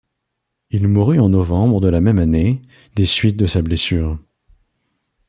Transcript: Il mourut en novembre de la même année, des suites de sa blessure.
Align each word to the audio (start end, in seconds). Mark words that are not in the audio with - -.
Il 0.71 0.87
mourut 0.87 1.19
en 1.19 1.29
novembre 1.29 1.79
de 1.79 1.87
la 1.87 2.01
même 2.01 2.17
année, 2.17 2.63
des 2.95 3.05
suites 3.05 3.37
de 3.37 3.45
sa 3.45 3.61
blessure. 3.61 4.17